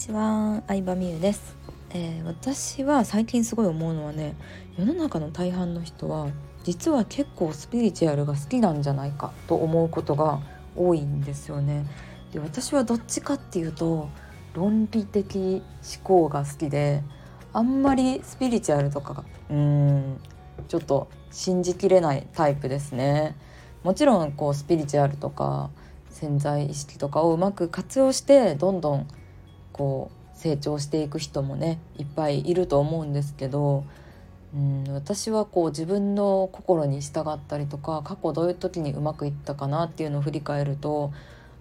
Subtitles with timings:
[0.00, 1.54] ちは、相葉美優です、
[1.90, 4.34] えー、私は最近すごい思うのはね
[4.78, 6.28] 世の中の大半の人は
[6.64, 10.40] 実は結構スピリチュアルが好きなんじゃないかと思うことが
[10.74, 11.84] 多いんですよね。
[12.32, 14.08] で私はどっちかっていうと
[14.54, 17.02] 論理的思考が好きで
[17.52, 20.20] あんまりスピリチュアルとかがうん
[20.68, 23.36] ちょっと信じきれないタイプですね。
[23.82, 25.68] もちろんこうスピリチュアルとか
[26.08, 29.06] 潜在意識とかをうまく活用してどんどん
[29.80, 33.84] こう成長していく人もねいっぱいいると思うんですけど
[34.54, 41.14] うん私はこう自分の心に従ったりとか過去どういう時にうまくいったかなっていうのを振り返ると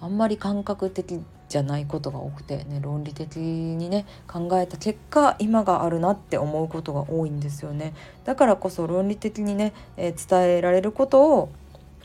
[0.00, 7.94] あんまり感覚的じゃないことが多くてね論理的にね考えた結果今があるなって思うことが多いんですよね。
[8.24, 11.48] だからこそ論理的にね、えー、伝えられることを、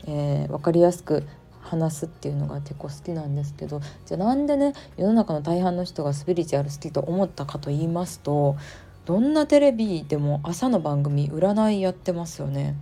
[0.08, 1.22] えー、分かりやすく
[1.70, 8.56] 話すっていうのが結構好きなんですけどじゃあなんでね世の中の大半の人がスピリチュアル好きと思ったかと言いますと
[9.04, 12.76] どんなテレビでも朝の番組占いやってますよね。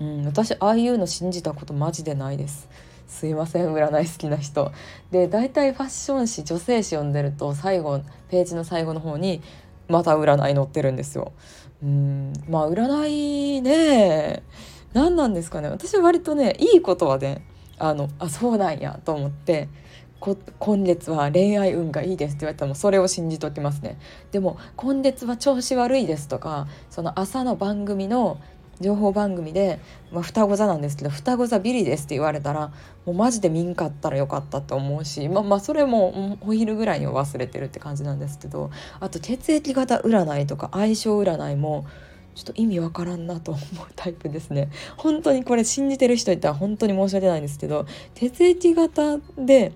[0.00, 2.68] うん、私ああいうの信じたことマジでないです。
[3.12, 4.72] すいません占い好きな人
[5.10, 9.42] で大体ファッション誌女性誌読んでると最後ページの最後の方に
[9.88, 11.32] また占い載ってるんですよ
[11.82, 14.42] うんまあ占いね
[14.94, 17.44] 何なんですかね私は割とねいいことはね
[17.82, 19.68] あのあそうなんやと思って
[20.20, 23.98] 今月は恋愛運がいいですって言われたらもそれを信じときますね。
[24.30, 28.38] でも今月は調子悪いですとかその朝の番組の
[28.80, 29.80] 情報番組で、
[30.12, 32.72] まあ、双子座なんですけど双子座ビリですって言われたら
[33.04, 41.86] もうマジで見んかったらよかったと思うしまあまあそれもお昼ぐらいに忘れてるって感じなんですけどあと血液型占いとか相性占いも
[42.34, 49.72] ちょっと意味わからんなと思うタイプですね本当にこれ信じてる人いたら本当に申し訳ないんですけど血液型で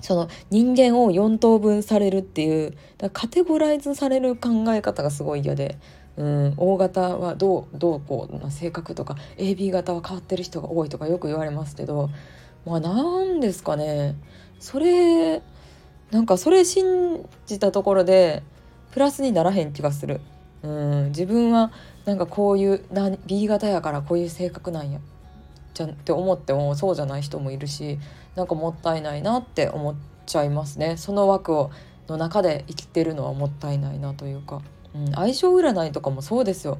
[0.00, 2.74] その人間を4等分されるっていう
[3.12, 5.78] カテゴライズされる考え方がすごい嫌で。
[6.16, 12.10] うん、O 型はどうどうこうな性格とか AB 型は変わってる人が多いとかよく言われますけど
[12.66, 14.16] まあ何ですかね
[14.58, 15.40] それ
[16.10, 18.42] なんかそれ信じたところで
[18.90, 20.20] プラスにならへん気がする。
[20.62, 21.70] うん自分は
[22.04, 24.98] なんかこういうな B 型やからこういう性格なんや
[25.74, 27.98] じゃって思ってもそうじゃない人もいるし
[28.34, 30.96] なんかもったいないなって思っちゃいますね。
[30.96, 31.70] その枠を
[32.08, 34.62] の中で生きてるのはもったいないなというか、
[34.94, 36.78] うん、相性占いとかもそうですよ。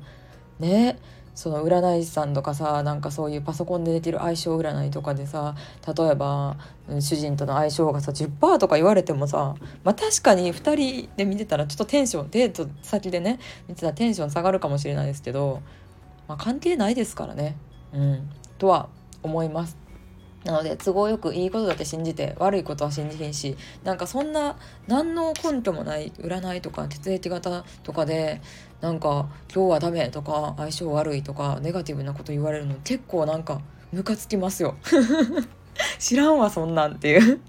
[0.58, 0.98] ね。
[1.38, 5.54] その占い師さんとかさなんかそういうパソコンで出てる相性占いとかでさ
[5.96, 6.56] 例えば
[6.98, 9.54] 主人との相性がさ10%とか言われてもさ
[9.84, 13.38] まあ確かに2人で見てたらちょっとテンションデート先でね
[13.68, 15.62] 見てたらテンション下がるかもしれないですけど、
[16.26, 17.56] まあ、関係ないですからね
[17.92, 18.28] うん
[18.58, 18.88] とは
[19.22, 19.87] 思います。
[20.44, 24.56] なので都合よくいいことだけ信じて悪いことは信じへんしなんかそんな
[24.86, 28.40] 何の根拠もない占いとか血液型とかで
[28.80, 33.60] なんか今日はダメとか相性悪いとかネガティブなこと言われるの結構なんか
[33.92, 34.76] ムカつきますよ。
[35.98, 37.40] 知らんわそんなんっていう。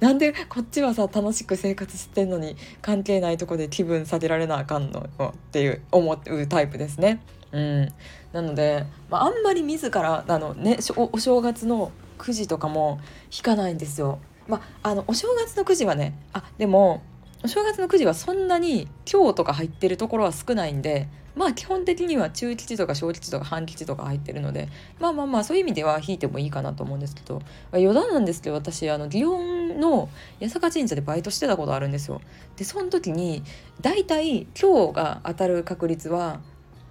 [0.00, 5.00] なんでこっちはさ楽しく生活してんのに関係ないとこで気分下げられなあかんの？
[5.00, 7.22] っていう思うタイプですね。
[7.52, 7.92] うん、
[8.32, 13.00] なので、まあ、あんまり自らあの、ね、お正月のくじとかも
[13.36, 14.18] 引かないんですよ。
[14.48, 17.02] まあ、のお正月のくじはねあでも
[17.44, 24.68] お正月のくじはそんなに今日とか入ってるところは少ないんでまあ基本的には中吉とか小吉とか半吉とか入ってるので
[25.00, 27.40] まあまあまあそういう意味では引いてもいいかなと思うんですけど
[27.72, 30.08] 余談なんですけど私あの祇園の
[30.40, 32.20] 八坂神社でバイトしてたことあるんですよ。
[32.56, 33.42] でその時に
[33.80, 36.40] 大体今日が当たる確率は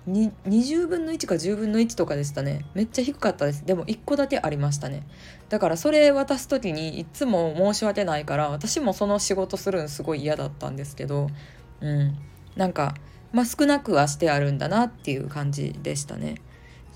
[0.08, 2.66] 20分の1か10分の1とかでしたね。
[2.74, 3.66] めっちゃ低かったです。
[3.66, 5.04] でも1個だけありましたね。
[5.50, 11.28] だからそれ渡す時にいつも申し訳ないから私もその仕事するのすごい嫌だったんですけど
[11.82, 12.18] うん。
[12.56, 12.96] なんか
[13.32, 16.36] まあ少なくはしてあるんだなっていう感じでしたね。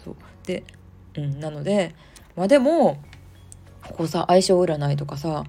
[0.04, 0.16] そう。
[0.48, 0.64] で
[1.16, 1.40] うん。
[1.40, 1.94] なので
[2.36, 2.98] まあでも
[3.84, 5.44] ここさ相性占いとかさ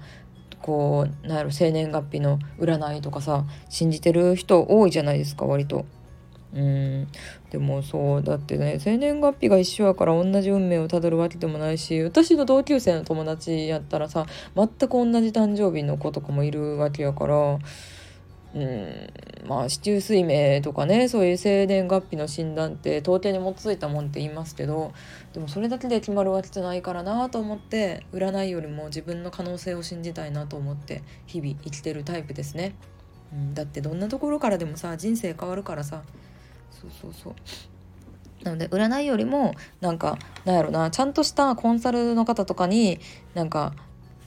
[0.61, 5.85] こうなんやろ生年月日の占いとかさ信じてる人多いじゃないですか割と。
[6.53, 7.07] うん。
[7.49, 17.59] でもそうだってね生年月日が一緒やから同じ運命をたどるわけでもないし私の同級生の友達やったらさ全く同じ誕生日の子とかもいるわけやから
[18.55, 19.07] うん。
[19.47, 24.93] まあ四柱推命とかねそういう生年月日の診断って統計に基づいたもんって言いますけど
[25.33, 32.75] でもそれだけで決まるわけじゃないからなと思って占いよりも自分の可能性を信じたいなと思って日々生きてるタイプですね。
[33.31, 36.03] うん、だってどんなところからでもさ人生変わるからさ
[36.71, 37.33] そうそうそう
[38.43, 42.99] なので占いよりもなんかなんやろなちゃんとしたコンサルの方とかに
[43.33, 43.73] なんか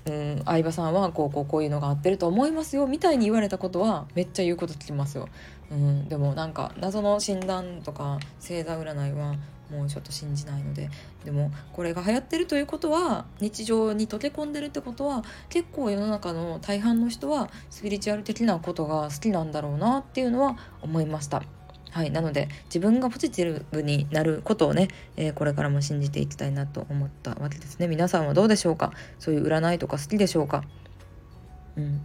[0.07, 5.29] うん、相葉さんはこうこうこういうのが合ってると思いますよみたいに言われたことはめっちゃ言うこと聞きますよ。
[5.71, 9.37] うん、でもなんか謎の診断とか星座占いは
[9.71, 10.91] もうちょっと信じないので
[11.25, 21.45] でもこれが流行ってるということは日常に溶け込んでるってことは結構世の中の大半の人はスピリチュアル的なことが好きなんだろうなっていうのは思いました。
[21.91, 27.89] はい、なので自分がポジティブになることをね、えー、これからも信じていきたいなと思ったわけですね。
[27.89, 28.93] 皆さんはどうでしょうか？
[29.19, 30.65] そういう占いとか好きでしょうか？
[31.77, 32.01] うん。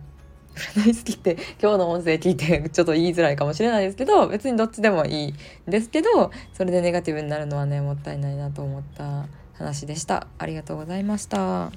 [0.56, 5.36] 占い好きって今日の音声聞いてちょっと言いづらいかもしれないですけど別にどっちでもいいん
[5.68, 10.28] ですけどそれでネガティブになるのはねもったいないなと思った話でした。
[10.38, 11.72] ありがとうございました。